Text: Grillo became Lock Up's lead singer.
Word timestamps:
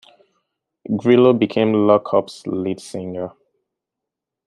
Grillo 0.97 1.31
became 1.31 1.73
Lock 1.85 2.11
Up's 2.15 2.47
lead 2.47 2.79
singer. 2.79 3.33